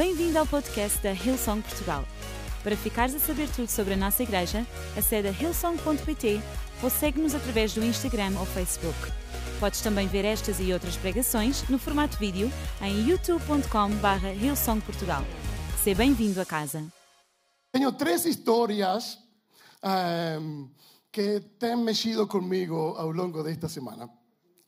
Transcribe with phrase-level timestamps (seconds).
[0.00, 2.06] Bem-vindo ao podcast da Hillsong Portugal.
[2.64, 6.40] Para ficares a saber tudo sobre a nossa igreja, acede a hillsong.pt
[6.82, 8.96] ou segue-nos através do Instagram ou Facebook.
[9.60, 12.50] Podes também ver estas e outras pregações no formato vídeo
[12.80, 15.22] em youtube.com.br hillsongportugal.
[15.84, 16.82] Seja bem-vindo a casa.
[17.70, 19.18] Tengo tres historias
[19.84, 20.70] em,
[21.12, 24.08] que te han mexido conmigo a lo largo de esta semana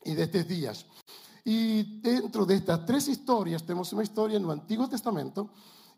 [0.05, 0.85] y de estos
[1.43, 5.49] Y dentro de estas tres historias tenemos una historia en el Antiguo Testamento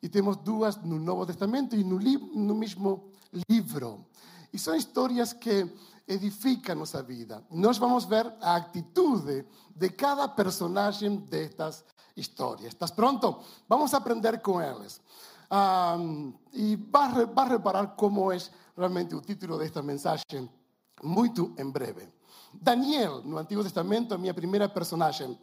[0.02, 3.12] y tenemos dos en el Nuevo Testamento y en un mismo
[3.48, 4.08] libro.
[4.52, 5.72] Y son historias que
[6.08, 7.44] edifican nuestra vida.
[7.52, 9.23] Nos vamos a ver a actitud
[9.76, 12.73] de cada personaje de estas historias.
[12.73, 13.41] ¿Estás pronto?
[13.67, 15.02] Vamos a aprender con ellos.
[15.50, 20.50] Um, y va a, va a reparar cómo es realmente el título de este mensaje
[21.03, 22.14] muy en breve.
[22.62, 25.38] Daniel, no Antigo Testamento, a minha primeira personagem,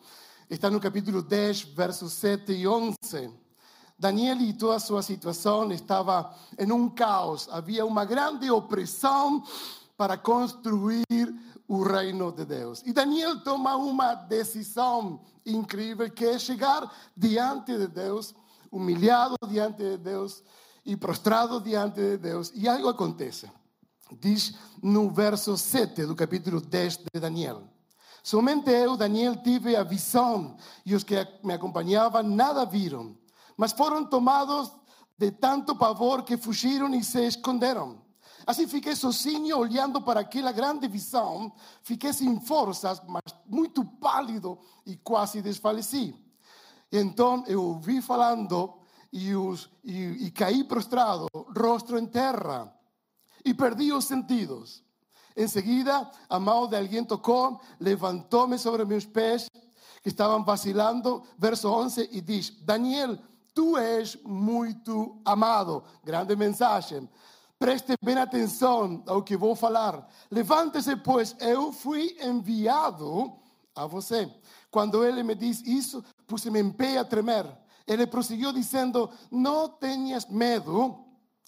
[0.48, 2.96] está no capítulo 10, versos 7 e 11.
[3.98, 7.48] Daniel e toda a sua situação estava em um caos.
[7.50, 9.42] Havia uma grande opressão
[9.96, 11.04] para construir
[11.68, 12.82] o reino de Deus.
[12.84, 18.34] E Daniel toma uma decisão incrível que é chegar diante de Deus,
[18.70, 20.42] humilhado diante de Deus
[20.84, 22.52] e prostrado diante de Deus.
[22.54, 23.48] E algo acontece.
[24.20, 27.62] Diz no verso 7 do capítulo 10 de Daniel.
[28.22, 33.16] Somente eu, Daniel, tive a visão e os que me acompanhavam nada viram,
[33.56, 34.70] mas foram tomados
[35.18, 38.00] de tanto pavor que fugiram e se esconderam.
[38.46, 44.96] Assim fiquei sozinho olhando para aquela grande visão, fiquei sem forças, mas muito pálido e
[44.96, 46.14] quase desfaleci.
[46.90, 48.74] Então eu ouvi falando
[49.12, 51.26] e, os, e, e caí prostrado,
[51.56, 52.72] rosto em terra
[53.44, 54.82] y perdí los sentidos.
[55.34, 59.48] Enseguida, a mão de alguien tocó, levantóme sobre mis pies
[60.02, 61.22] que estaban vacilando.
[61.38, 63.18] Verso 11 y dice, Daniel,
[63.54, 64.76] tú eres muy
[65.24, 65.84] amado.
[66.04, 67.08] Grande mensaje.
[67.58, 70.08] Preste bem atenção ao que vou falar.
[70.30, 73.32] Levante-se, pois eu fui enviado
[73.74, 74.28] a você.
[74.70, 77.46] Quando ele me disse isso, puse-me em pé a tremer.
[77.86, 81.04] Ele prosseguiu dizendo: Não tenhas medo,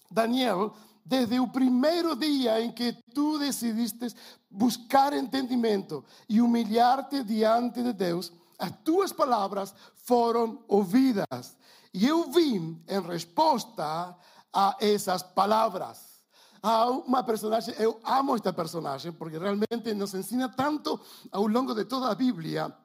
[0.09, 0.73] Daniel,
[1.05, 4.07] desde el primer día en que tú decidiste
[4.49, 11.55] buscar entendimiento y humillarte diante de Dios, as tuas palavras foram ouvidas.
[11.93, 14.17] E eu vim em resposta
[14.51, 16.23] a essas palavras.
[16.61, 20.99] Há uma personagem, eu amo esta personagem, porque realmente nos ensina tanto
[21.31, 22.75] ao longo de toda a Bíblia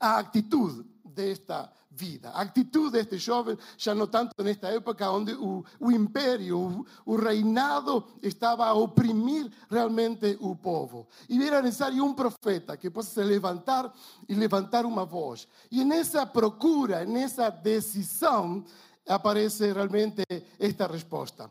[0.00, 2.30] a atitude desta vida.
[2.30, 8.66] Actitud deste jovem, já não tanto nesta época onde o, império, o, o, reinado estava
[8.66, 11.06] a oprimir realmente o povo.
[11.28, 13.92] E era necessário um profeta que possa se levantar
[14.28, 15.46] e levantar uma voz.
[15.70, 18.64] E nessa procura, nessa decisão,
[19.06, 20.22] aparece realmente
[20.58, 21.50] esta resposta.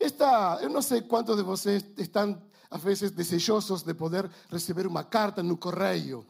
[0.00, 5.04] Esta, eu não sei quantos de vocês estão, às vezes, desejosos de poder receber uma
[5.04, 6.26] carta no correio.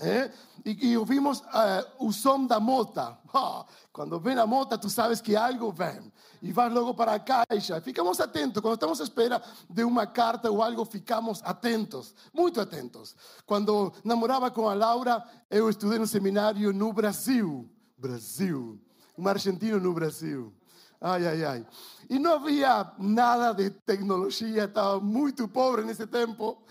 [0.00, 0.30] ¿Eh?
[0.64, 3.18] Y, ouvimos uh, o som da mota.
[3.32, 6.12] Oh, cuando ven a mota, tú sabes que algo ven.
[6.42, 7.80] Y vas luego para a caixa.
[7.80, 8.60] Ficamos atentos.
[8.60, 12.12] Cuando estamos a espera de uma carta ou algo, ficamos atentos.
[12.32, 13.14] Muito atentos.
[13.46, 17.70] Quando namorava com a Laura, eu estudei no seminário no Brasil.
[17.96, 18.80] Brasil.
[19.16, 20.52] Um argentino no Brasil.
[21.00, 21.66] Ai, ai, ai.
[22.10, 26.62] E não havia nada de tecnologia, estava muito pobre nesse tempo.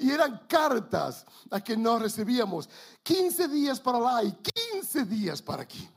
[0.00, 2.68] E eram cartas a que nós recebíamos.
[3.04, 5.88] 15 dias para lá e 15 dias para aqui.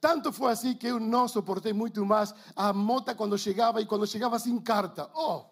[0.00, 4.06] Tanto foi assim que eu não suportei muito mais a mota quando chegava e quando
[4.06, 5.08] chegava sem carta.
[5.14, 5.44] Oh,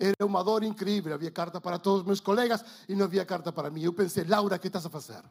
[0.00, 1.14] era uma dor incrível.
[1.14, 3.82] Havia carta para todos os meus colegas e não havia carta para mim.
[3.82, 5.22] Eu pensei, Laura, o que estás a fazer?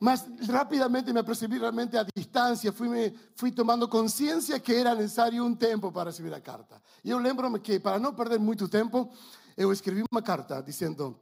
[0.00, 5.44] Mas rapidamente me apercebi realmente a distância, fui, me, fui tomando consciência que era necessário
[5.44, 6.80] um tempo para receber a carta.
[7.02, 9.10] E eu lembro-me que, para não perder muito tempo,
[9.56, 11.18] eu escrevi uma carta dizendo: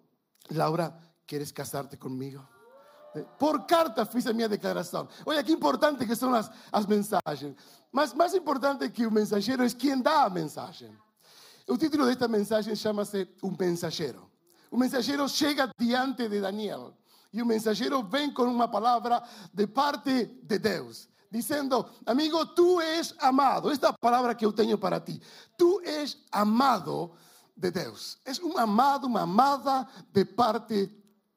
[0.50, 0.94] Laura,
[1.26, 2.46] queres casar-te comigo?
[3.38, 5.08] Por carta fiz a minha declaração.
[5.24, 7.56] Olha que importante que são as, as mensagens.
[7.90, 10.94] Mas mais importante que o mensageiro é quem dá a mensagem.
[11.66, 14.30] O título desta mensagem chama-se Um Mensageiro.
[14.70, 16.94] O mensageiro chega diante de Daniel
[17.36, 19.22] e o mensageiro vem com uma palavra
[19.52, 23.70] de parte de Deus, dizendo: Amigo, tu és amado.
[23.70, 25.20] Esta palavra que eu tenho para ti.
[25.58, 27.12] Tu és amado
[27.54, 28.16] de Deus.
[28.24, 30.90] És um amado, uma amada de parte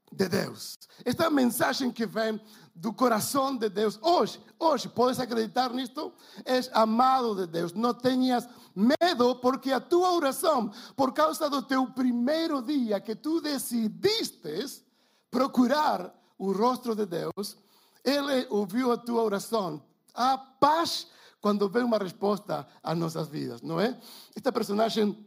[0.10, 0.80] de Deus.
[1.04, 2.40] Esta mensagem que vem
[2.74, 4.00] do coração de Deus.
[4.02, 6.14] Hoje, hoje, podes acreditar nisto?
[6.46, 7.74] És amado de Deus.
[7.74, 13.42] Não tenhas medo, porque a tua oração, por causa do teu primeiro dia que tu
[13.42, 14.88] decidiste
[15.30, 17.58] procurar o rostro de Deus,
[18.04, 19.82] Ele ouviu a tua oração,
[20.14, 21.08] Há paz
[21.40, 23.98] quando vem uma resposta às nossas vidas, não é?
[24.36, 25.18] Esta personagem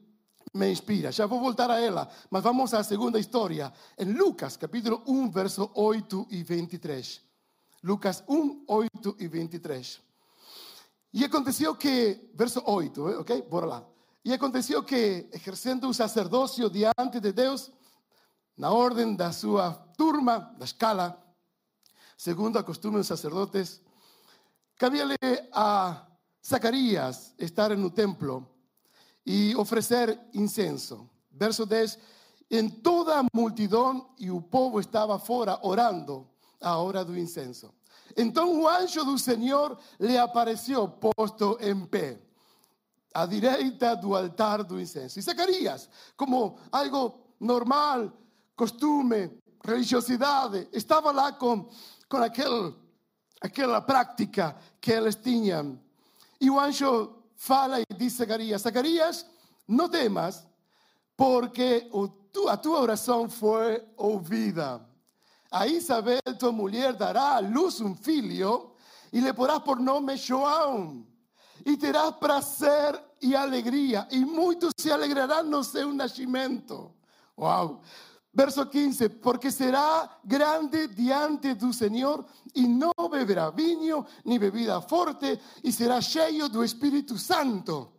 [0.53, 1.11] me inspira.
[1.11, 5.71] Já vou voltar a ela, mas vamos à segunda história, em Lucas, capítulo 1, verso
[5.75, 7.23] 8 e 23.
[7.83, 10.01] Lucas 1, 8 e 23.
[11.15, 13.43] E aconteceu que, verso 8, eh, ok?
[13.43, 13.87] Bora lá.
[14.25, 17.71] E aconteceu que, exercendo o sacerdócio diante de Deus,
[18.63, 21.21] na ordem da sua turma, da escala,
[22.17, 23.81] segundo a costume sacerdotes,
[24.77, 25.17] cabia-lhe
[25.53, 26.07] a
[26.47, 28.49] Zacarias estar no templo
[29.27, 31.11] e oferecer incenso.
[31.29, 31.99] Verso 10:
[32.49, 36.25] Em toda a multidão e o povo estava fora orando
[36.61, 37.75] a hora do incenso.
[38.17, 42.21] Então o anjo do Senhor lhe apareceu posto em pé,
[43.13, 45.19] à direita do altar do incenso.
[45.19, 48.22] E Zacarias, como algo normal,
[48.57, 49.31] costume,
[49.65, 51.69] religiosidade, estava lá com,
[52.09, 52.75] com aquel,
[53.41, 55.79] aquela prática que eles tinham.
[56.41, 59.27] E o anjo fala e diz a Zacarias: Zacarias,
[59.67, 60.47] não temas,
[61.17, 61.89] porque
[62.49, 64.87] a tua oração foi ouvida.
[65.51, 68.73] A Isabel, tua mulher, dará à luz um filho
[69.13, 71.07] e lhe porás por nome João.
[71.65, 76.93] E terás prazer e alegria, e muitos se alegrarão no seu nascimento.
[77.39, 77.83] Uau!
[78.35, 82.25] Verso 15, porque será grande diante do Senhor
[82.55, 87.93] e não beberá vinho ni bebida forte e será cheio do Espírito Santo,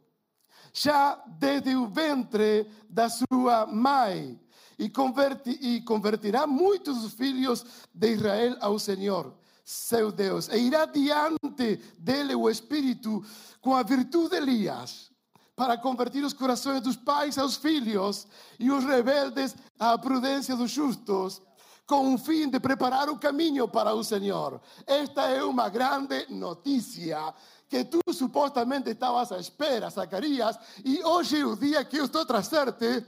[0.73, 4.39] já desde o ventre da sua mãe,
[4.79, 7.63] e, converti, convertirá muitos filhos
[7.93, 13.23] de Israel ao Senhor, seu Deus, e irá diante dele o Espírito
[13.61, 15.12] com a virtude de Elias
[15.55, 18.27] para convertir os corações dos pais aos filhos
[18.59, 21.41] e os rebeldes à prudência dos justos,
[21.85, 24.59] com o fim de preparar o caminho para o Senhor.
[24.87, 27.33] Esta é uma grande notícia
[27.69, 32.21] que tu supostamente estavas à espera, Zacarias, e hoje é o dia que eu estou
[32.21, 33.05] a trazer-te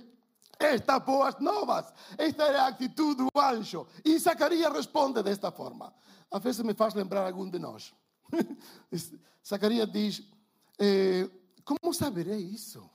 [0.60, 1.94] estas boas novas.
[2.18, 3.88] Esta é a atitude do anjo.
[4.04, 5.94] E Zacarias responde desta forma.
[6.32, 7.94] Às vezes me faz lembrar algum de nós.
[9.48, 10.24] Zacarias diz.
[10.80, 11.30] Eh,
[11.66, 12.90] como saberei isso?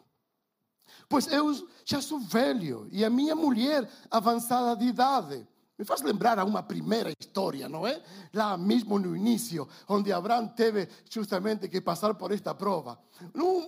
[1.08, 5.46] Pois eu já sou velho e a minha mulher avançada de idade.
[5.78, 8.02] Me faz lembrar a uma primeira história, não é?
[8.34, 12.98] Lá mesmo no início, onde Abraão teve justamente que passar por esta prova.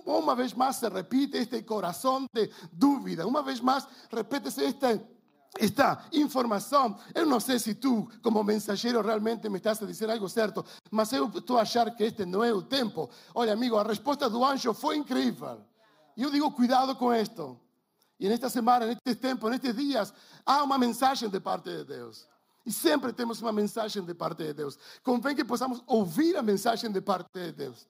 [0.05, 4.63] Uma vez mais se repite este coração de dúvida, uma vez mais repete-se
[5.59, 6.97] esta informação.
[7.13, 11.11] Eu não sei se tu, como mensageiro, realmente me estás a dizer algo certo, mas
[11.13, 13.09] eu estou a achar que este não é o tempo.
[13.35, 15.61] Olha, amigo, a resposta do anjo foi incrível.
[16.17, 17.59] E eu digo, cuidado com isto.
[18.19, 20.13] E nesta semana, neste tempo, nestes dias,
[20.45, 22.27] há uma mensagem de parte de Deus.
[22.65, 24.79] E sempre temos uma mensagem de parte de Deus.
[25.03, 27.87] Convém que possamos ouvir a mensagem de parte de Deus.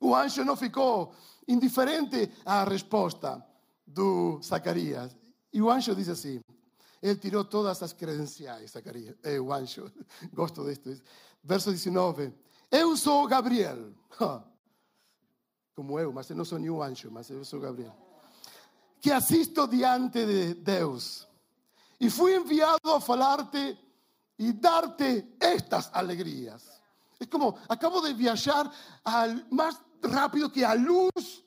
[0.00, 1.14] O anjo não ficou
[1.48, 3.44] indiferente à resposta
[3.86, 5.16] do Zacarias.
[5.52, 6.40] E o anjo diz assim:
[7.02, 9.90] ele tirou todas as credenciais, Zacarias, é o anjo.
[10.32, 11.02] Gosto disto.
[11.42, 12.32] Verso 19.
[12.70, 13.92] Eu sou Gabriel.
[15.74, 17.96] Como eu, mas eu não sou nenhum anjo, mas eu sou Gabriel.
[19.00, 21.26] Que assisto diante de Deus.
[21.98, 23.76] E fui enviado a falar-te
[24.38, 26.80] e dar-te estas alegrias.
[27.18, 28.70] É como, acabo de viajar
[29.04, 31.42] al, mais rápido que a luz.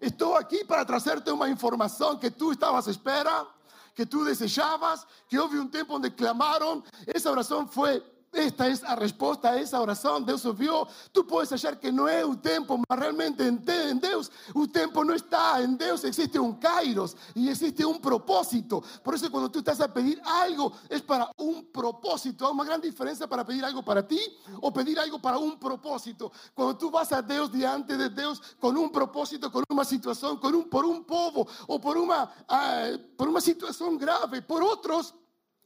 [0.00, 3.46] Estou aqui para trazer-te uma informação que tu estavas à espera
[3.94, 6.82] que tú desejabas, que houve um tempo onde clamaram.
[7.06, 8.02] Essa oração foi
[8.32, 10.22] esta é a resposta a essa oração.
[10.22, 10.86] Deus ouviu.
[11.12, 15.14] Tu podes achar que não é o tempo, mas realmente em Deus o tempo não
[15.14, 15.60] está.
[15.62, 18.82] Em Deus existe um kairos e existe um propósito.
[19.02, 22.46] Por isso, quando tu estás a pedir algo, é para um propósito.
[22.46, 24.20] Há uma grande diferença para pedir algo para ti
[24.60, 26.30] ou pedir algo para um propósito.
[26.54, 30.48] Quando tu vas a Deus diante de Deus com um propósito, com uma situação, com
[30.48, 35.12] um, por um povo ou por uma, uh, por uma situação grave, por outros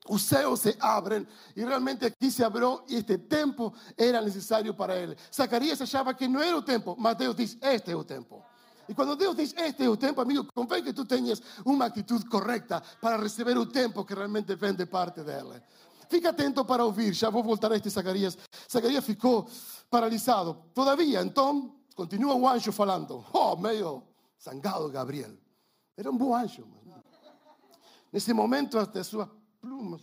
[0.09, 4.95] os céus se abrem e realmente aqui se abriu e este tempo era necessário para
[4.97, 5.17] ele.
[5.35, 8.45] Zacarias achava que não era o tempo, mas Deus diz: Este é o tempo.
[8.87, 12.27] E quando Deus diz: Este é o tempo, amigo, convém que tu tenhas uma atitude
[12.27, 15.63] correta para receber o tempo que realmente vem de parte dele.
[16.11, 18.37] Fica atento para ouvir, já vou voltar a este Zacarias.
[18.71, 19.49] Zacarias ficou
[19.89, 20.65] paralisado.
[20.75, 23.25] Todavia, então, continua o anjo falando.
[23.33, 24.03] Oh, meio
[24.43, 25.33] zangado Gabriel.
[25.97, 26.67] Era um bom anjo.
[28.13, 29.29] Nesse momento, até sua
[29.65, 30.03] plumas,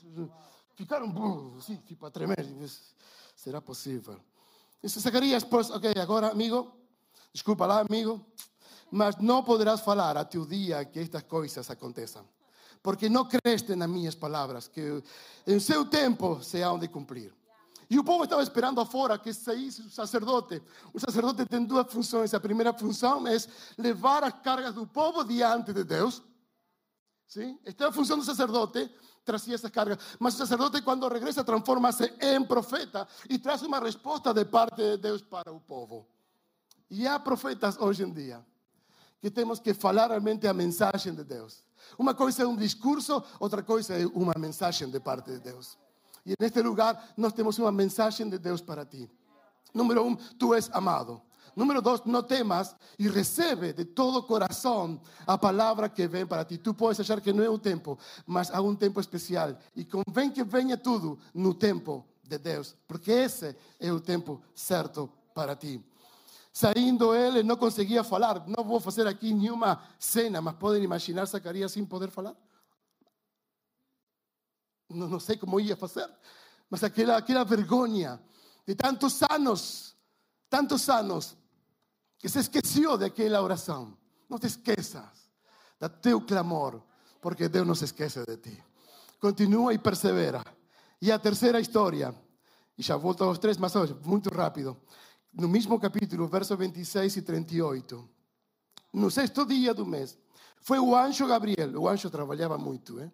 [0.75, 1.13] ficaram
[1.55, 2.43] assim, tipo a tremer.
[3.35, 4.19] Será possível?
[4.81, 6.71] Disse Zacarias, pois, ok, agora, amigo,
[7.31, 8.25] desculpa lá, amigo,
[8.89, 12.27] mas não poderás falar até o dia que estas coisas aconteçam.
[12.81, 15.03] Porque não creste nas minhas palavras, que
[15.45, 17.31] em seu tempo se hão de cumprir.
[17.87, 20.63] E o povo estava esperando afora que saísse o sacerdote.
[20.91, 22.33] O sacerdote tem duas funções.
[22.33, 23.37] A primeira função é
[23.77, 26.23] levar as cargas do povo diante de Deus.
[27.27, 27.59] Sim?
[27.63, 28.89] Esta é a função do sacerdote,
[29.23, 29.97] trazia essas cargas.
[30.19, 32.11] Mas o sacerdote, quando regressa, transforma-se
[32.47, 36.07] profeta e traz uma resposta de parte de Deus para o povo.
[36.89, 38.45] E há profetas hoje em dia
[39.21, 41.63] que temos que falar realmente a mensagem de Deus.
[41.97, 45.77] Uma coisa é um discurso, outra coisa é uma mensagem de parte de Deus.
[46.23, 49.09] Y en este lugar nós temos uma mensagem de Deus para ti.
[49.73, 51.21] Número um, tu és amado.
[51.55, 56.57] Número dos, no temas e recebe de todo coração a palavra que vem para ti.
[56.57, 59.57] Tu podes achar que não é o tempo, mas há um tempo especial.
[59.75, 65.09] E convém que venha tudo no tempo de Deus, porque esse é o tempo certo
[65.33, 65.83] para ti.
[66.53, 68.45] Saindo ele, não conseguia falar.
[68.47, 72.35] Não vou fazer aqui nenhuma cena, mas podem imaginar Zacarias sem poder falar?
[74.93, 76.09] não sei como ia fazer,
[76.69, 78.21] mas aquela, aquela vergonha
[78.67, 79.95] de tantos anos,
[80.49, 81.37] tantos anos,
[82.21, 83.97] que se esqueceu daquela oração.
[84.29, 85.29] Não te esqueças
[85.79, 86.81] do teu clamor,
[87.19, 88.63] porque Deus não se esquece de ti.
[89.19, 90.43] Continua e persevera.
[91.01, 92.13] E a terceira história,
[92.77, 94.77] e já volto aos três, mas hoje, muito rápido.
[95.33, 98.09] No mesmo capítulo, verso 26 e 38.
[98.93, 100.17] No sexto dia do mês,
[100.61, 101.81] foi o anjo Gabriel.
[101.81, 103.11] O anjo trabalhava muito, eh?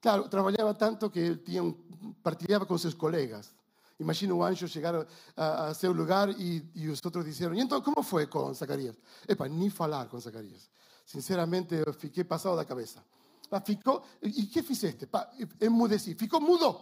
[0.00, 1.72] Claro, trabajaba tanto que tinha um,
[2.22, 3.52] partilhava com seus colegas.
[4.00, 7.82] Imagina o anjo chegar a, a seu lugar e, e os outros disseram: E então,
[7.82, 8.96] como foi com Zacarias?
[9.28, 10.70] Epa, nem falar com Zacarias.
[11.04, 13.04] Sinceramente, eu fiquei passado da cabeça.
[13.62, 15.06] Ficou, e que fizeste?
[15.60, 16.14] Emudeci.
[16.14, 16.80] Ficou mudo.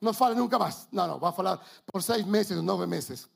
[0.00, 0.88] Não fala nunca mais.
[0.90, 1.60] Não, não, vai falar
[1.92, 3.28] por seis meses, nove meses.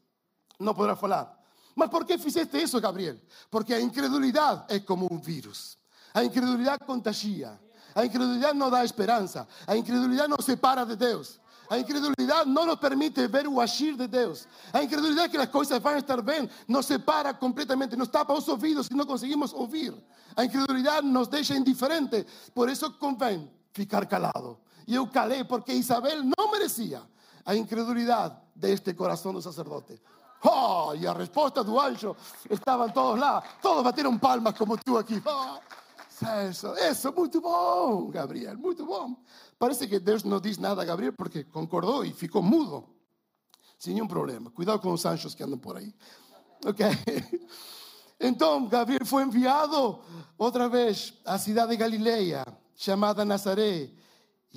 [0.59, 1.39] Não poderá falar.
[1.75, 3.17] Mas por que fizeste isso, Gabriel?
[3.51, 5.77] Porque a incredulidade é como um vírus.
[6.15, 7.61] A incredulidade contagia.
[7.95, 9.47] A incredulidad no da esperanza.
[9.67, 11.42] A incredulidad nos separa de Deus.
[11.73, 14.47] A incredulidade não nos permite ver o agir de Deus.
[14.75, 18.89] A incredulidade que as coisas vão estar bem nos separa completamente, nos tapa os ouvidos
[18.89, 19.95] e não conseguimos ouvir.
[20.37, 22.27] A incredulidade nos deixa indiferente.
[22.55, 24.59] Por isso convém ficar calado.
[24.87, 27.01] E eu calei porque Isabel não merecia
[27.43, 29.99] a incredulidade deste coração do sacerdote.
[30.45, 32.15] Oh, e a resposta do anjo,
[32.51, 35.23] estavam todos lá, todos bateram palmas como tu aqui.
[35.25, 35.59] Oh.
[36.49, 39.17] Isso, isso, muito bom, Gabriel, muito bom.
[39.63, 42.85] Parece que Deus não diz nada a Gabriel porque concordou e ficou mudo.
[43.79, 44.51] Sem nenhum problema.
[44.51, 45.95] Cuidado com os anjos que andam por aí.
[46.67, 46.85] Ok?
[48.19, 50.01] Então, Gabriel foi enviado
[50.39, 52.45] outra vez à cidade de Galileia,
[52.77, 53.91] chamada Nazaré.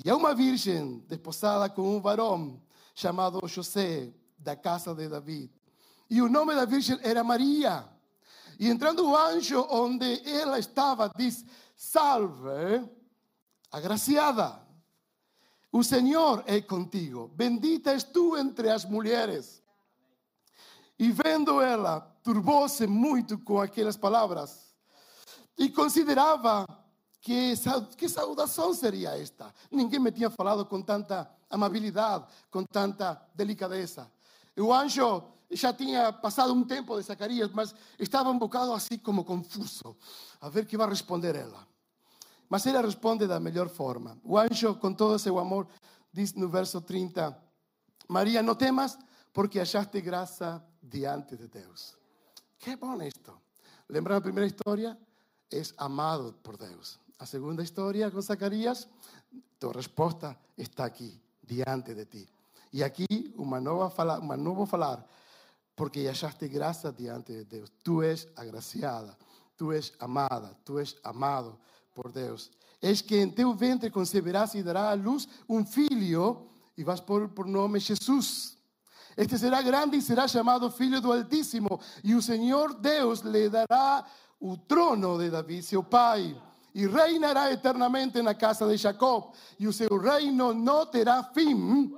[0.04, 2.60] E a uma virgem desposada com um varão
[2.94, 5.52] chamado José, da casa de David.
[6.10, 7.88] E o nome da virgem era Maria.
[8.58, 11.44] E entrando o anjo onde ela estava, diz:
[11.76, 12.88] Salve,
[13.72, 14.65] agraciada,
[15.76, 19.62] o Senhor é contigo, bendita és tu entre as mulheres.
[20.98, 24.74] E vendo ela, turbou-se muito com aquelas palavras
[25.58, 26.66] e considerava
[27.20, 27.52] que,
[27.98, 29.52] que saudação seria esta.
[29.70, 34.10] Ninguém me tinha falado com tanta amabilidade, com tanta delicadeza.
[34.56, 39.26] O anjo já tinha passado um tempo de Zacarias, mas estava um bocado assim como
[39.26, 39.94] confuso,
[40.40, 41.75] a ver que vai responder ela.
[42.48, 44.18] Mas ela responde da melhor forma.
[44.22, 45.66] O anjo, com todo seu amor,
[46.12, 47.36] diz no verso 30,
[48.08, 48.98] Maria, não temas,
[49.32, 51.96] porque achaste graça diante de Deus.
[52.58, 53.32] Que bom isto.
[53.88, 54.96] Lembra a primeira história?
[55.50, 56.98] És amado por Deus.
[57.18, 58.88] A segunda história com Zacarias,
[59.58, 62.28] tua resposta está aqui, diante de ti.
[62.72, 65.06] E aqui, uma nova fala, uma novo falar
[65.76, 67.70] porque achaste graça diante de Deus.
[67.84, 69.16] Tu és agraciada,
[69.56, 71.58] tu és amada, tu és amado
[71.96, 72.50] por Deus.
[72.82, 77.30] És que em teu ventre conceberás e dará à luz um filho e vas por,
[77.30, 78.58] por nome Jesus.
[79.16, 84.04] Este será grande e será chamado Filho do Altíssimo, e o Senhor Deus lhe dará
[84.38, 86.38] o trono de Davi, seu pai,
[86.74, 91.94] e reinará eternamente na casa de Jacob, e o seu reino não terá fim.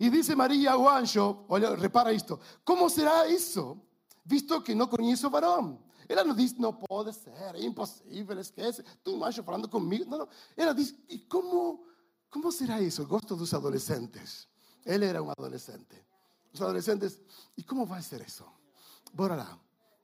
[0.00, 1.44] Y dice María o anjo,
[1.76, 3.76] repara esto, ¿cómo será eso?
[4.24, 5.78] Visto que no conheço varón.
[6.08, 8.82] Ela não diz, não pode ser, é impossível, esquece.
[9.04, 10.04] Tu, anjo, falando comigo.
[10.06, 10.28] Não, não.
[10.56, 11.84] Ela diz, e como,
[12.30, 13.02] como será isso?
[13.02, 14.48] Eu gosto dos adolescentes.
[14.86, 16.02] Ele era um adolescente.
[16.52, 17.20] Os adolescentes,
[17.56, 18.44] e como vai ser isso?
[19.12, 19.58] Bora lá,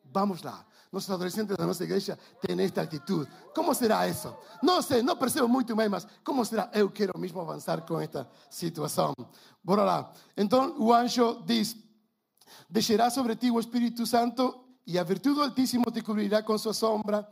[0.04, 0.66] vamos lá.
[0.92, 3.28] Nossos adolescentes da nossa igreja têm esta atitude.
[3.54, 4.32] Como será isso?
[4.62, 6.70] Não sei, não percebo muito bem, mas como será?
[6.72, 9.12] Eu quero mesmo avançar com esta situação.
[9.62, 10.12] Bora lá.
[10.36, 11.76] Então o anjo diz:
[12.70, 16.74] Deixará sobre ti o Espírito Santo e a virtude do Altíssimo te cobrirá com sua
[16.74, 17.28] sombra,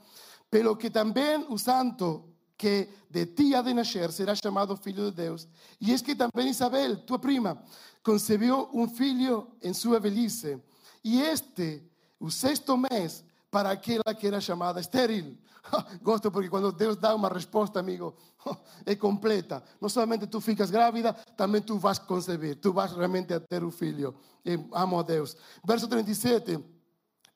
[0.51, 5.25] pelo que também o Santo que de ti ha de nacer será llamado Filho de
[5.25, 5.49] Deus.
[5.81, 7.61] Y es que también Isabel, tu prima,
[8.03, 10.63] concebió un filho en su velhice.
[11.03, 11.91] Y este,
[12.21, 15.39] el sexto mes, para aquella que era llamada estéril.
[16.03, 18.17] Gosto porque cuando Dios da una respuesta, amigo,
[18.87, 19.63] es completa.
[19.81, 23.65] No solamente tú ficas grávida, también tú vas a concebir, tú vas realmente a tener
[23.65, 24.15] un filho.
[24.73, 25.37] amo a Dios.
[25.65, 26.65] Verso 37,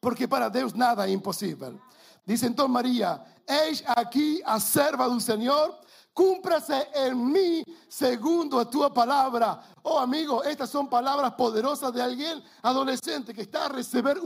[0.00, 1.78] porque para Dios nada es imposible.
[2.24, 5.78] Dice entonces María, eis aquí a serva del Señor,
[6.12, 9.60] cúmprase en mí segundo a tu palabra.
[9.82, 14.20] Oh amigo, estas son palabras poderosas de alguien adolescente que está a recibir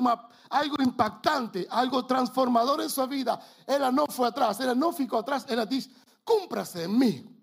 [0.50, 3.40] algo impactante, algo transformador en su vida.
[3.66, 5.90] Ella no fue atrás, ella no ficó atrás, ella dice,
[6.24, 7.36] cúmprase en mí.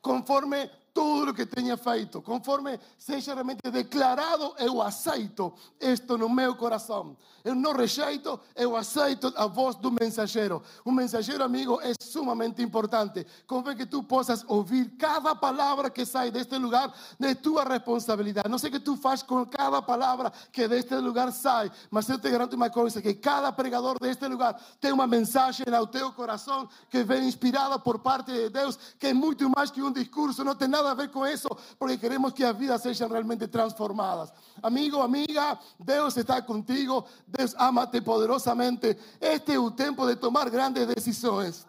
[0.00, 6.54] Conforme todo lo que tenía feito, conforme seja realmente declarado, eu aceito esto no meu
[6.54, 7.16] coração.
[7.42, 10.62] Eu não rejeito, eu aceito a voz do mensageiro.
[10.86, 13.26] Um mensageiro, amigo, é sumamente importante.
[13.46, 18.48] Convém que tu possas ouvir cada palavra que sai deste lugar, de tua responsabilidade.
[18.48, 22.18] Não sei o que tu faz com cada palavra que deste lugar sai, mas eu
[22.18, 26.68] te garanto uma coisa, que cada pregador deste lugar tem uma mensagem ao teu coração
[26.88, 30.54] que vem inspirada por parte de Deus, que é muito mais que um discurso, não
[30.54, 31.48] tem nada nada a ver con eso,
[31.78, 34.32] porque queremos que las vidas sean realmente transformadas.
[34.62, 38.98] Amigo, amiga, Dios está contigo, Dios amate poderosamente.
[39.20, 41.66] Este es un tiempo de tomar grandes decisiones.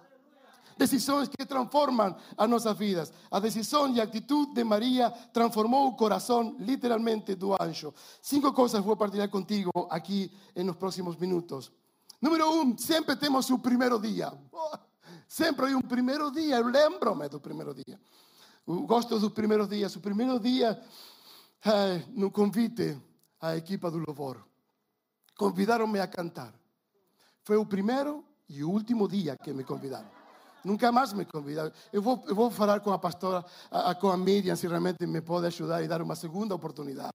[0.77, 3.13] Decisiones que transforman a nuestras vidas.
[3.31, 7.93] La decisión y actitud de María transformó el corazón literalmente do ancho.
[8.19, 11.71] Cinco cosas voy a partilhar contigo aquí en los próximos minutos.
[12.19, 14.33] Número uno, siempre tenemos un primer día.
[15.27, 17.97] Siempre hay un primer día, lembrome del primer día.
[18.65, 19.95] Gosto dos primeiros dias.
[19.95, 20.81] O primeiro dia,
[21.65, 22.97] eh, no convite
[23.39, 24.43] à equipa do louvor,
[25.37, 26.53] convidaram-me a cantar.
[27.43, 30.09] Foi o primeiro e o último dia que me convidaram.
[30.63, 31.71] Nunca mais me convidaram.
[31.93, 35.05] Eu vou, eu vou falar com a pastora, a, a, com a Miriam, se realmente
[35.05, 37.13] me pode ajudar e dar uma segunda oportunidade.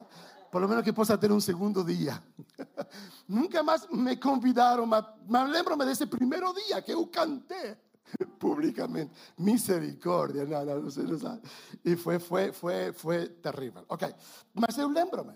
[0.53, 2.23] Por lo menos que possa ter um segundo dia.
[3.29, 7.77] Nunca mais me convidaram, mas, mas lembro-me desse primeiro dia que eu cantei.
[8.39, 9.13] públicamente.
[9.39, 11.43] Misericordia, no, no, no, no sabe.
[11.85, 13.85] E foi, foi, foi, foi terrível.
[13.89, 14.13] Ok,
[14.55, 15.35] mas eu lembro-me.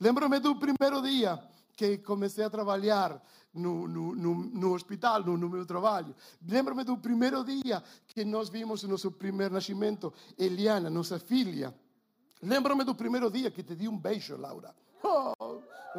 [0.00, 1.38] Lembro-me do primeiro dia
[1.76, 3.22] que comecei a trabalhar
[3.54, 6.14] no, no, no, no hospital, no, no meu trabalho.
[6.46, 11.74] Lembro-me do primeiro dia que nós vimos o nosso primeiro nascimento, Eliana, nossa filha.
[12.42, 14.74] Lembro-me do primeiro dia que te di um beijo, Laura.
[15.02, 15.32] Oh,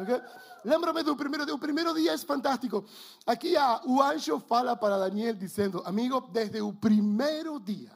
[0.02, 0.20] okay?
[0.64, 1.54] Lembro-me do primeiro dia.
[1.54, 2.84] O primeiro dia é fantástico.
[3.26, 7.90] Aqui há, o anjo fala para Daniel dizendo: Amigo, desde o primeiro dia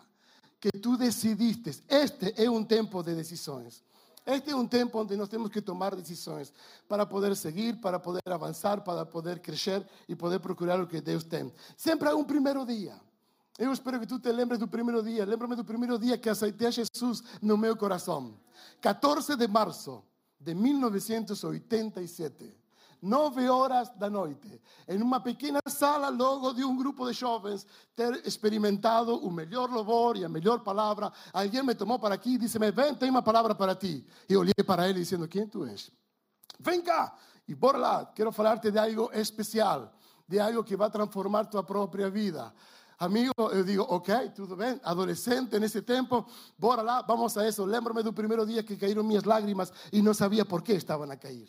[0.61, 3.83] que tu decidiste, este é um tempo de decisões.
[4.27, 6.51] Este é um tempo onde nós temos que tomar decisões
[6.89, 11.25] para poder seguir, para poder avançar, para poder crescer e poder procurar o que Deus
[11.25, 11.53] tem.
[11.77, 12.99] Sempre há um primeiro dia.
[13.59, 15.27] Eu espero que tu te lembres do primeiro dia.
[15.27, 18.35] Lembra-me do primeiro dia que aceitei a Jesus no meu coração.
[18.81, 20.03] 14 de março
[20.45, 22.55] de 1987.
[23.01, 28.27] Nove horas da noite, em uma pequena sala, logo de um grupo de jovens ter
[28.27, 31.13] experimentado o melhor louvor e a melhor palavra.
[31.31, 34.07] Alguém me tomou para aqui e disse-me: Vem, tem uma palavra para ti.
[34.27, 35.91] E olhei para ele dizendo: Quem tu és?
[36.59, 37.15] Vem cá
[37.47, 39.93] e bora lá, quero falar-te de algo especial,
[40.27, 42.55] de algo que vai transformar tua própria vida.
[42.99, 46.25] Amigo, eu digo, ok, tudo bem, adolescente nesse tempo,
[46.59, 47.65] bora lá, vamos a isso.
[47.65, 51.17] Lembro-me do primeiro dia que caíram minhas lágrimas e não sabia por que estavam a
[51.17, 51.49] cair.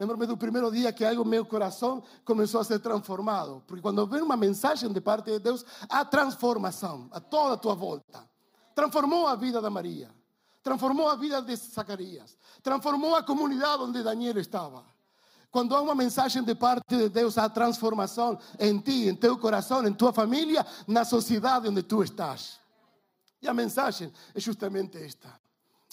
[0.00, 3.62] Lembro-me do primeiro dia que algo meu coração começou a ser transformado.
[3.66, 7.74] Porque quando vem uma mensagem de parte de Deus, há transformação a toda a tua
[7.74, 8.26] volta.
[8.74, 10.10] Transformou a vida da Maria.
[10.62, 12.38] Transformou a vida de Zacarias.
[12.62, 14.86] Transformou a comunidade onde Daniel estava.
[15.50, 19.86] Quando há uma mensagem de parte de Deus, há transformação em ti, em teu coração,
[19.86, 22.60] em tua família, na sociedade onde tu estás.
[23.42, 25.28] E a mensagem é justamente esta.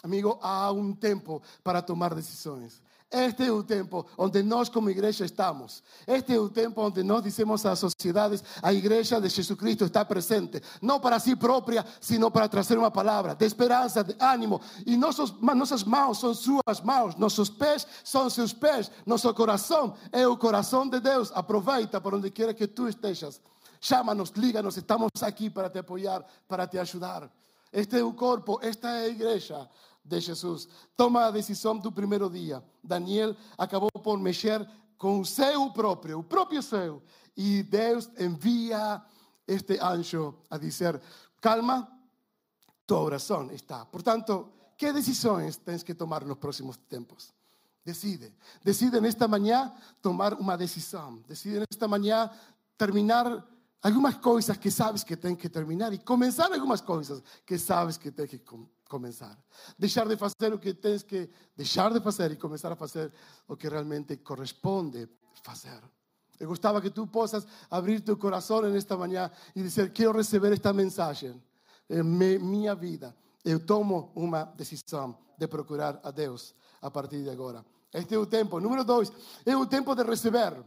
[0.04, 2.82] Amigo, há um tempo para tomar decisões.
[3.10, 5.82] Este es un tiempo donde nosotros como iglesia estamos.
[6.06, 10.62] Este es un tiempo donde nos decimos a sociedades, a iglesia de Jesucristo está presente.
[10.82, 14.60] No para sí propia, sino para traer una palabra de esperanza, de ánimo.
[14.86, 20.38] Y nuestras manos son sus manos, nuestros pies son sus pies, nuestro corazón es el
[20.38, 21.32] corazón de Dios.
[21.34, 23.41] Aproveita por donde quiera que tú estés.
[23.80, 27.32] Llámanos, líganos, estamos aquí para te apoyar, para te ayudar.
[27.72, 29.70] Este es un cuerpo, esta es la iglesia
[30.08, 30.67] de Jesus.
[30.96, 32.63] Toma a decisão do primeiro dia.
[32.84, 34.67] Daniel acabou por mexer
[34.98, 37.04] com o seu próprio, o próprio seu.
[37.36, 39.02] E Deus envia
[39.48, 41.00] este anjo a dizer:
[41.41, 41.88] calma,
[42.86, 43.86] tua oração está.
[43.86, 47.34] Portanto, que decisões tens que tomar nos próximos tempos?
[47.84, 48.34] Decide.
[48.63, 51.24] Decide nesta manhã tomar uma decisão.
[51.28, 52.30] Decide nesta manhã
[52.78, 53.46] terminar
[53.82, 58.12] algumas coisas que sabes que tem que terminar e começar algumas coisas que sabes que
[58.12, 59.38] tem que com começar.
[59.78, 63.12] Deixar de fazer o que tens que deixar de fazer e começar a fazer
[63.48, 65.08] o que realmente corresponde
[65.44, 65.82] fazer.
[66.40, 70.72] Eu gostava que tu possas abrir teu coração nesta manhã e dizer: Quero receber esta
[70.72, 71.42] mensagem
[71.90, 73.16] em minha vida.
[73.44, 77.66] Eu tomo uma decisão de procurar a Deus a partir de agora.
[77.94, 78.60] Este é o tempo.
[78.60, 79.12] Número dois,
[79.46, 80.63] é o tempo de receber.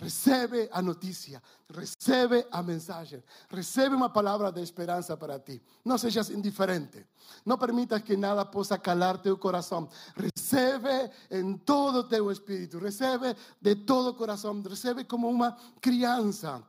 [0.00, 5.62] Recebe a notícia, recebe a mensagem, recebe uma palavra de esperança para ti.
[5.84, 7.06] Não sejas indiferente,
[7.44, 9.90] não permitas que nada possa calar teu coração.
[10.16, 16.64] Recebe em todo teu espírito, recebe de todo coração, recebe como uma criança.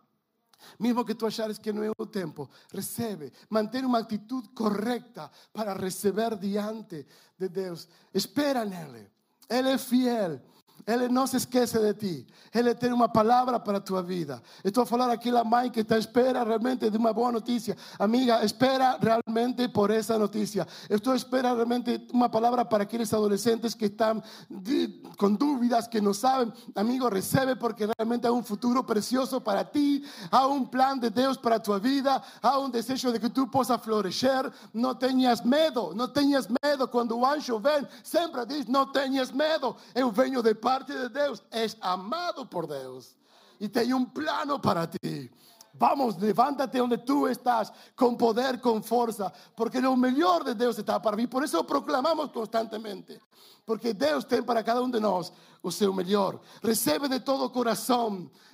[0.78, 5.74] Mesmo que tu achares que não é o tempo, recebe, mantém uma atitude correta para
[5.74, 7.06] receber diante
[7.40, 7.88] de Deus.
[8.14, 9.10] Espera nele,
[9.50, 10.42] Ele é fiel.
[10.86, 12.28] Ele não se esquece de ti.
[12.54, 14.42] Ele tem uma palavra para a tua vida.
[14.64, 17.78] Estou a falar aqui a mãe que está à espera realmente de uma boa notícia.
[18.00, 20.68] Amiga, espera realmente por essa notícia.
[20.90, 26.02] Estou a esperar realmente uma palavra para aqueles adolescentes que estão de, com dúvidas, que
[26.02, 26.52] não sabem.
[26.76, 30.04] Amigo, recebe porque realmente há um futuro precioso para ti.
[30.32, 32.22] Há um plano de Deus para a tua vida.
[32.42, 34.52] Há um desejo de que tu possa florescer.
[34.74, 35.94] Não tenhas medo.
[35.94, 36.88] Não tenhas medo.
[36.88, 39.76] Quando o anjo vem, sempre diz: Não tenhas medo.
[39.94, 43.18] Eu venho de paz parte de Deus, és amado por Deus
[43.60, 45.30] e tem um plano para ti.
[45.74, 50.98] Vamos, levántate onde tu estás, com poder, com força, porque o melhor de Deus está
[50.98, 51.28] para mim.
[51.28, 53.20] Por isso proclamamos constantemente,
[53.66, 56.40] porque Deus tem para cada um de nós o seu melhor.
[56.64, 57.52] Recebe de todo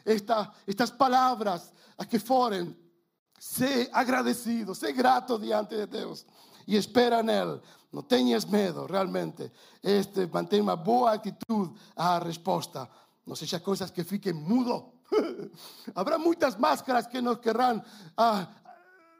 [0.04, 2.76] esta, estas palavras a que forem.
[3.40, 6.26] Sé agradecido, sé grato diante de Deus
[6.68, 7.62] e espera nele.
[7.92, 9.52] Não tenhas medo, realmente.
[9.82, 12.90] Este, mantém uma boa atitude à resposta.
[13.26, 14.94] Não seja coisas que fiquem mudo.
[15.96, 17.84] Habrá muitas máscaras que nos querrão
[18.18, 18.48] ah,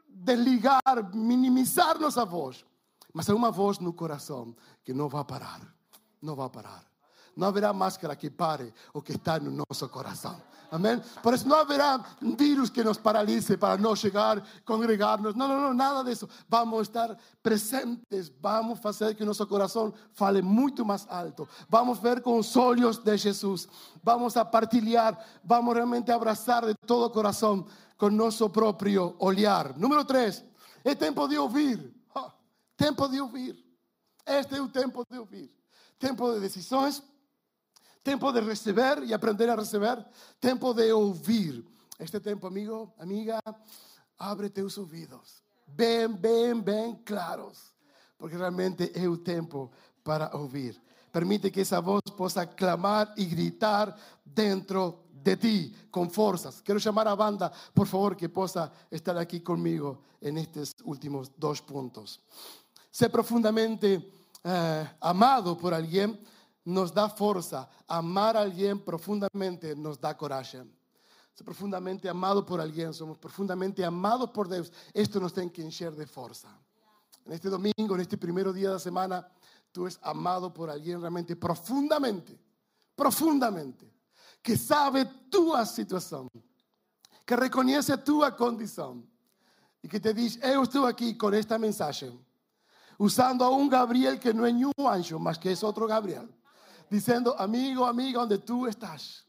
[0.08, 2.64] desligar, minimizar nossa voz.
[3.12, 4.54] Mas há uma voz no coração
[4.84, 5.60] que não vai parar.
[6.20, 6.84] Não vai parar.
[7.36, 10.40] Não haverá máscara que pare o que está no nosso coração.
[10.70, 11.00] Amém?
[11.22, 15.34] Por isso não haverá vírus que nos paralise para não chegar, congregar-nos.
[15.34, 16.28] Não, não, não, nada disso.
[16.48, 18.30] Vamos estar presentes.
[18.40, 21.48] Vamos fazer que nosso coração fale muito mais alto.
[21.68, 23.66] Vamos ver com os olhos de Jesus.
[24.02, 25.18] Vamos a partilhar.
[25.42, 29.76] Vamos realmente abraçar de todo o coração com nosso próprio olhar.
[29.78, 30.44] Número três.
[30.84, 31.94] É tempo de ouvir.
[32.14, 32.30] Oh,
[32.76, 33.56] tempo de ouvir.
[34.26, 35.50] Este é o tempo de ouvir.
[35.98, 37.02] Tempo de decisões
[38.08, 40.02] tempo de receber e aprender a receber,
[40.40, 41.62] tempo de ouvir.
[41.98, 43.38] Este tempo, amigo, amiga,
[44.18, 47.74] abre teus ouvidos, bem, bem, bem claros,
[48.16, 49.70] porque realmente é o tempo
[50.02, 50.80] para ouvir.
[51.12, 53.94] Permite que essa voz possa clamar e gritar
[54.24, 56.62] dentro de ti com forças.
[56.62, 62.20] Quero chamar a banda, por favor, que possa estar aqui comigo nestes últimos dois pontos.
[62.90, 64.00] Ser profundamente
[64.42, 66.18] eh, amado por alguém
[66.68, 67.66] nos dá força.
[67.88, 70.70] Amar a alguém profundamente nos dá coragem.
[71.34, 74.70] Ser profundamente amado por alguém, somos profundamente amados por Deus.
[74.94, 76.48] Isto nos tem que encher de força.
[77.24, 79.26] Neste domingo, neste primeiro dia da semana,
[79.72, 82.38] tu és amado por alguém realmente profundamente,
[82.94, 83.90] profundamente,
[84.42, 86.28] que sabe tua situação,
[87.24, 89.02] que reconhece a tua condição
[89.82, 92.18] e que te diz: Eu estou aqui com esta mensagem,
[92.98, 96.28] usando a um Gabriel que não é nenhum anjo, mas que é outro Gabriel
[96.90, 99.24] dizendo: Amigo, amiga, onde tu estás?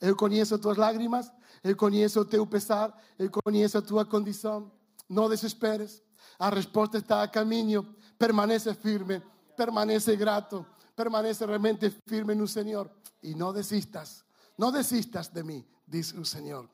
[0.00, 1.30] Eu conheço tuas lágrimas,
[1.62, 4.70] eu conheço o teu pesar, eu conheço a tua condição.
[5.08, 6.02] Não desesperes,
[6.38, 7.94] a resposta está a caminho.
[8.18, 9.22] Permanece firme,
[9.56, 12.90] permanece grato, permanece realmente firme no Senhor
[13.22, 14.24] e não desistas.
[14.56, 16.68] Não desistas de mim, diz o Senhor.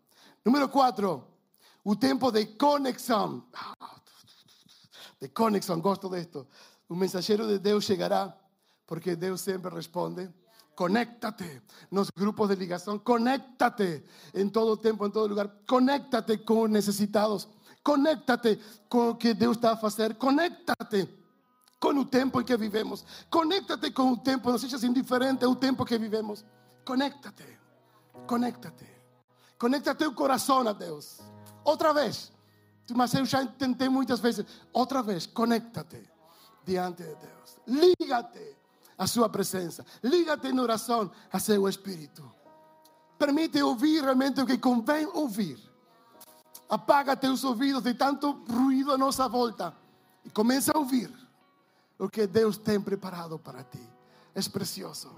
[0.44, 1.24] Número quatro,
[1.84, 3.44] o tempo de conexão.
[5.20, 6.46] De conexão, gosto disto.
[6.88, 8.36] O mensageiro de Deus chegará
[8.86, 10.30] porque Deus sempre responde.
[10.74, 16.70] Conéctate nos grupos de ligação, conéctate em todo tempo, em todo lugar, conéctate com os
[16.70, 17.48] necessitados,
[17.82, 21.08] conéctate com o que Deus está a fazer, conéctate
[21.80, 25.82] com o tempo em que vivemos, conéctate com o tempo, não sejas indiferente ao tempo
[25.82, 26.44] que vivemos,
[26.84, 27.58] conéctate,
[28.26, 28.86] conéctate,
[29.58, 31.20] conéctate o coração a Deus,
[31.64, 32.30] outra vez,
[32.94, 34.44] mas eu já tentei muitas vezes,
[34.74, 36.06] outra vez, conéctate
[36.66, 38.65] diante de Deus, lígate
[38.98, 39.84] a sua presença.
[40.02, 42.30] Liga-te em oração a seu Espírito.
[43.18, 45.58] Permite ouvir realmente o que convém ouvir.
[46.68, 49.74] Apaga teus ouvidos de tanto ruído à nossa volta
[50.24, 51.10] e começa a ouvir
[51.98, 53.80] o que Deus tem preparado para ti.
[54.34, 55.14] É precioso.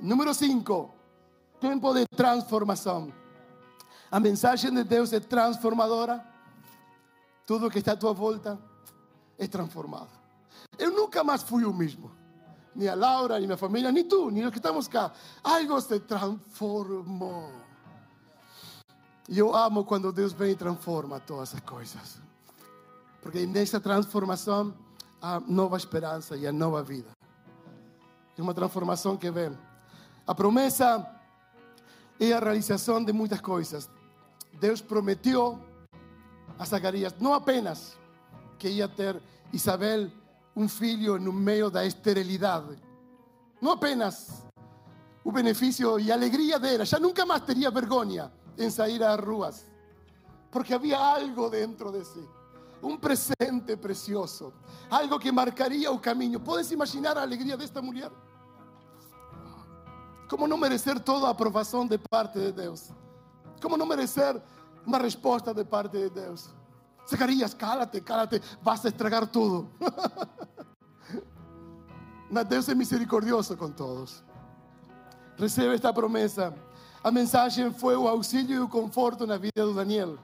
[0.00, 0.94] Número 5.
[1.60, 3.12] Tempo de transformação.
[4.10, 6.24] A mensagem de Deus é transformadora.
[7.44, 8.58] Tudo que está à tua volta
[9.38, 10.10] é transformado.
[10.78, 12.10] Eu nunca mais fui o mesmo.
[12.76, 15.10] Nem a Laura, nem minha família, nem tu, nem os que estamos cá.
[15.42, 17.50] Algo se transformou.
[19.28, 22.20] E eu amo quando Deus vem e transforma todas as coisas.
[23.22, 24.74] Porque nessa transformação
[25.22, 27.08] há nova esperança e a nova vida.
[28.36, 29.56] É uma transformação que vem.
[30.26, 31.10] A promessa
[32.20, 33.88] é a realização de muitas coisas.
[34.52, 35.58] Deus prometeu
[36.58, 37.96] a Zacarias não apenas
[38.58, 40.10] que ia ter Isabel
[40.56, 42.78] um filho no meio da esterilidade,
[43.60, 44.46] não apenas
[45.22, 49.70] o benefício e a alegria dela, já nunca mais teria vergonha em sair às ruas,
[50.50, 52.26] porque havia algo dentro de si,
[52.82, 54.54] um presente precioso,
[54.88, 56.40] algo que marcaria o caminho.
[56.40, 58.10] Podes imaginar a alegria desta mulher?
[60.28, 62.90] Como não merecer toda a de parte de Deus?
[63.60, 64.40] Como não merecer
[64.86, 66.48] uma resposta de parte de Deus?
[67.08, 69.70] Zacarias, cálate, cálate, vas a estragar tudo.
[72.48, 74.22] Deus é misericordioso com todos.
[75.38, 76.54] Recebe esta promessa.
[77.02, 80.18] A mensagem foi o auxílio e o conforto na vida de Daniel.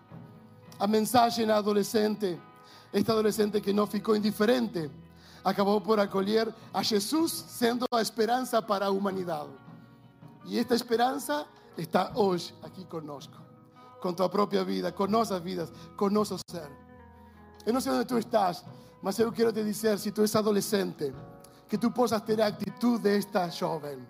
[0.78, 2.40] A mensagem adolescente,
[2.92, 4.90] esta adolescente que não ficou indiferente,
[5.44, 9.50] acabou por acolher a Jesus, sendo a esperança para a humanidade.
[10.44, 13.36] E esta esperança está hoje aqui conosco,
[14.00, 16.68] com tua própria vida, com nossas vidas, com nosso ser.
[17.64, 18.64] Eu não sei onde tu estás,
[19.00, 21.14] mas eu quero te dizer: se tu és adolescente,
[21.72, 24.06] que tu possas ter a atitude desta jovem.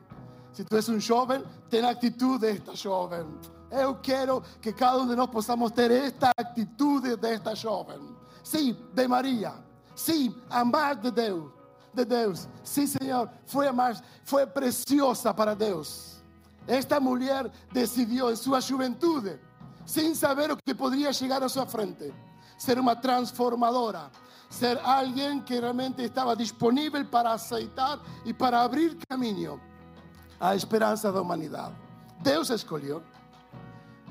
[0.53, 3.25] Se tu és um jovem, tem a atitude desta jovem.
[3.71, 8.01] Eu quero que cada um de nós possamos ter esta atitude desta jovem.
[8.43, 9.55] Sim, de Maria.
[9.95, 11.53] Sim, amar de Deus.
[11.95, 12.49] De Deus.
[12.65, 13.95] Sim, Senhor, foi amar,
[14.25, 16.21] foi preciosa para Deus.
[16.67, 19.39] Esta mulher decidiu em sua juventude,
[19.87, 22.13] sem saber o que poderia chegar à sua frente,
[22.59, 24.11] ser uma transformadora,
[24.53, 29.59] ser alguém que realmente estava disponível para aceitar e para abrir caminho
[30.39, 31.75] à esperança da humanidade.
[32.21, 33.03] Deus escolheu.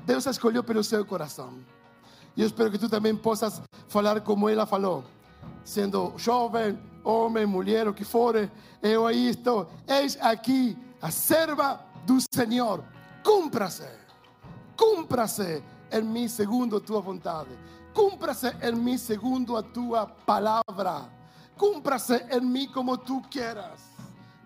[0.04, 1.54] Deus escolheu pelo seu coração.
[2.36, 5.04] E eu espero que tu também possas falar como ela falou,
[5.64, 8.50] sendo jovem, homem, mulher, o que for.
[8.82, 9.70] Eu aí estou.
[9.86, 12.82] Eis aqui a serva do Senhor.
[13.22, 13.88] Cumpra-se.
[14.76, 17.50] Cumpra-se em mim segundo a tua vontade.
[17.92, 21.10] Cumpra-se em mim segundo a tua palavra.
[21.56, 23.92] Cumpra-se em mim como tu quieras.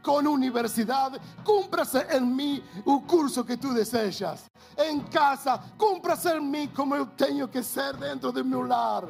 [0.02, 4.44] Com universidade, cumpra-se em mim o curso que tu desejas.
[4.78, 9.04] Em casa, cumpra-se em mim como eu tenho que ser dentro do meu lar.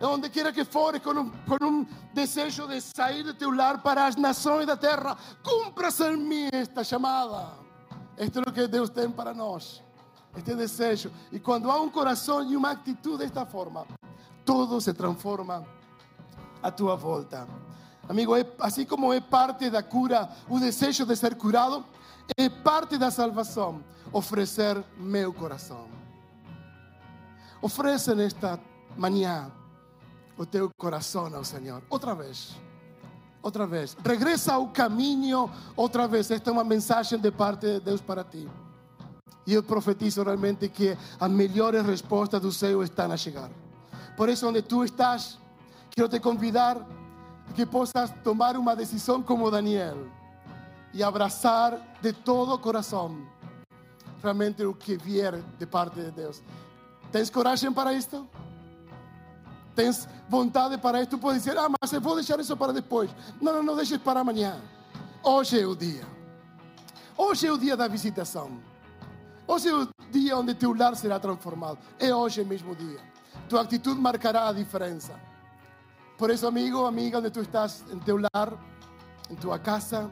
[0.00, 4.14] Onde quiera que fores, com com um desejo de sair de teu lar para as
[4.14, 7.54] nações da terra, cumpra-se em mim esta chamada.
[8.16, 9.82] Esto es lo que Deus tem para nós.
[10.36, 11.08] este desejo.
[11.32, 13.84] Y cuando hay un corazón y una actitud de esta forma,
[14.44, 15.62] todo se transforma
[16.62, 17.46] a tu vuelta.
[18.08, 21.84] Amigo, así como es parte de la cura, un deseo de ser curado,
[22.36, 25.86] es parte de la salvación ofrecer mi corazón.
[27.60, 28.60] Ofrece en esta
[28.96, 29.50] mañana
[30.36, 31.82] o teu corazón al Señor.
[31.88, 32.54] Otra vez.
[33.42, 33.96] Otra vez.
[34.02, 36.30] Regresa al camino otra vez.
[36.30, 38.46] Esta es una mensaje de parte de Dios para ti.
[39.46, 43.50] E eu profetizo realmente que as melhores respostas do céu estão a chegar.
[44.16, 45.38] Por isso, onde tu estás,
[45.90, 46.84] quero te convidar
[47.54, 49.96] que possas tomar uma decisão como Daniel
[50.92, 53.36] e abraçar de todo o coração
[54.22, 56.42] realmente o que vier de parte de Deus.
[57.12, 58.26] Tens coragem para isto?
[59.74, 61.10] Tens vontade para isto?
[61.10, 63.10] Tu pode dizer, ah, mas eu vou deixar isso para depois.
[63.40, 64.60] Não, não, não deixes para amanhã.
[65.22, 66.04] Hoje é o dia.
[67.16, 68.58] Hoje é o dia da visitação.
[69.48, 71.78] Hoje é o dia onde teu lar será transformado.
[72.00, 72.98] É hoje mesmo dia.
[73.48, 75.14] Tua atitude marcará a diferença.
[76.18, 78.52] Por isso, amigo, amiga, onde tu estás, em teu lar,
[79.30, 80.10] em tua casa,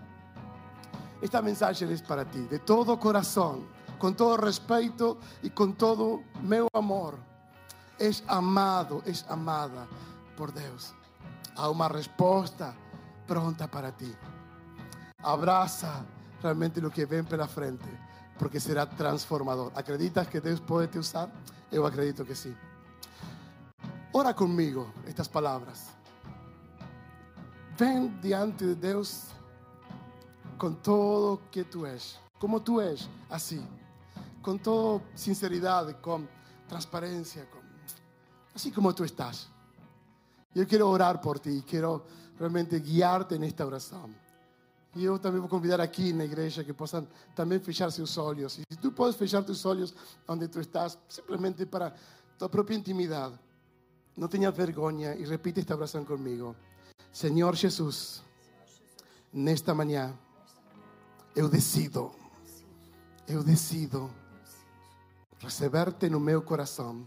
[1.21, 3.65] esta mensagem é para ti, de todo coração,
[3.99, 7.19] com todo respeito e com todo meu amor.
[7.99, 9.89] És amado, és amada
[10.37, 10.95] por Deus.
[11.57, 12.77] Há uma resposta
[13.27, 14.15] pronta para ti.
[15.23, 16.05] Abraça
[16.43, 17.89] realmente o que vem pela frente,
[18.39, 19.73] porque será transformador.
[19.75, 21.31] Acreditas que Deus pode te usar?
[21.71, 22.55] Eu acredito que sim.
[24.13, 25.91] Ora comigo estas palavras.
[27.77, 29.25] Ven diante de Deus
[30.57, 33.67] com todo que tu és, como tu és, assim,
[34.41, 36.27] com toda sinceridade, com
[36.69, 37.59] transparência, com...
[38.55, 39.49] assim como tu estás.
[40.55, 42.05] Eu quero orar por ti, quero
[42.39, 44.09] realmente guiarte nesta oração.
[44.97, 48.59] E eu também vou convidar aqui na igreja que possam também fechar seus olhos.
[48.59, 49.93] E se tu podes fechar teus olhos
[50.29, 51.93] onde tu estás, simplesmente para
[52.39, 53.35] tua própria intimidade.
[54.17, 56.55] Não tenha vergonha e repite esta oração comigo.
[57.13, 58.23] Senhor Jesus,
[59.33, 60.17] nesta manhã,
[61.35, 62.13] eu decido,
[63.27, 64.09] eu decido
[65.41, 67.05] receber-te no meu coração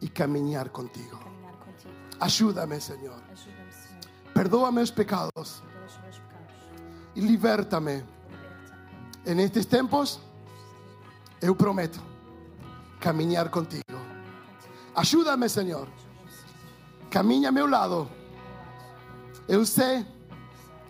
[0.00, 1.18] e caminhar contigo.
[2.18, 3.22] Ajuda-me, Senhor.
[4.32, 5.62] Perdoa meus pecados.
[7.18, 8.04] E liberta-me.
[9.24, 10.20] En estes tempos,
[11.40, 12.00] eu prometo
[13.00, 13.98] caminhar contigo.
[14.94, 15.88] Ajuda-me, Senhor.
[17.10, 18.08] Caminha a meu lado.
[19.48, 20.06] Eu sei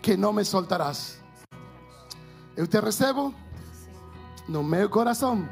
[0.01, 1.19] que não me soltarás.
[2.55, 3.33] Eu te recebo
[4.47, 5.49] no meu coração.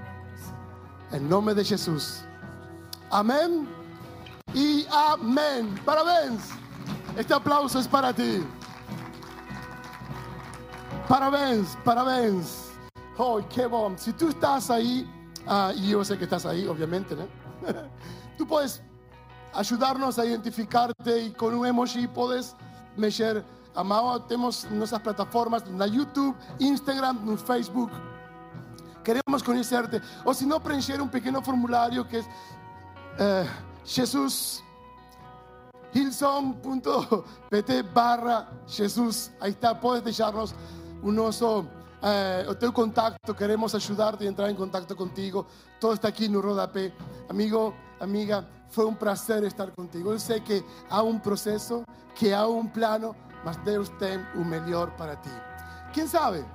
[1.12, 2.24] Em nome de Jesus.
[3.10, 3.68] Amém
[4.54, 5.74] e amém.
[5.84, 6.52] Parabéns.
[7.18, 8.57] Este aplauso é para ti.
[11.08, 12.72] Parabéns, parabéns.
[13.18, 13.96] Oh, qué bom.
[13.98, 15.10] Si tú estás ahí,
[15.48, 17.28] ah, y yo sé que estás ahí, obviamente, ¿no?
[18.38, 18.82] tú puedes
[19.54, 22.56] ayudarnos a identificarte y con un emoji puedes
[22.98, 23.44] mexer.
[23.74, 27.92] Amado, tenemos nuestras plataformas, na YouTube, Instagram, Facebook.
[29.02, 30.02] Queremos conhecerte.
[30.26, 32.26] O si no, preencher un pequeño formulario que es
[33.20, 33.46] eh,
[33.86, 34.62] Jesús
[35.94, 39.32] hilson.pt barra Jesus.
[39.40, 40.54] Aí está, pode deixar-nos
[41.02, 41.66] o nosso
[42.02, 43.34] eh, o contacto.
[43.34, 45.46] Queremos ajudar-te a entrar em contato contigo.
[45.80, 46.92] Todo está aqui no rodapé.
[47.30, 50.12] Amigo, amiga, foi um prazer estar contigo.
[50.12, 51.84] Eu sei que há um processo,
[52.16, 55.32] que há um plano, mas Deus tem o melhor para ti.
[55.94, 56.46] Quem sabe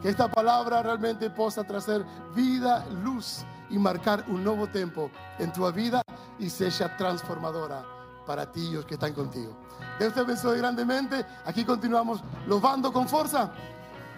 [0.00, 5.72] que esta palavra realmente possa trazer vida, luz e marcar um novo tempo em tua
[5.72, 6.00] vida
[6.38, 7.97] e seja transformadora
[8.28, 9.56] para ti y los que están contigo.
[9.98, 11.24] Dios te bendiga grandemente.
[11.46, 13.50] Aquí continuamos louvando con fuerza.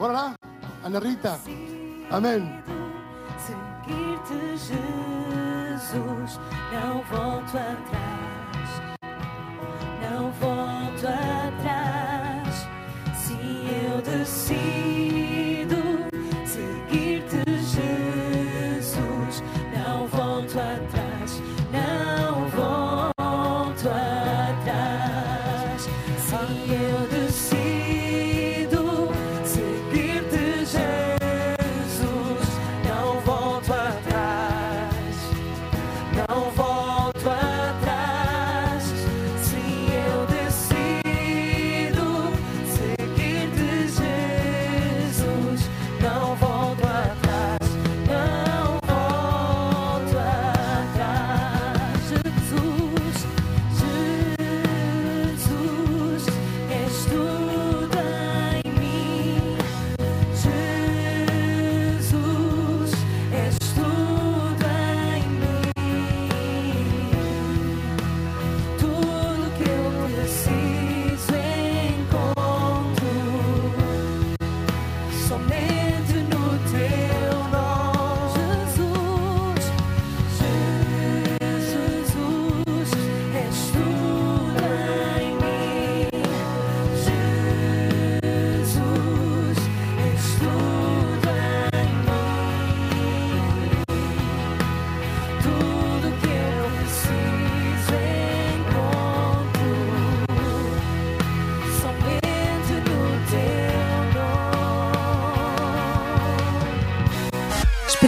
[0.01, 0.35] Lá,
[0.83, 1.38] Ana Rita.
[2.11, 2.61] Amém.
[3.38, 6.40] Seguir-te, Jesus,
[6.73, 8.19] não volto atrás,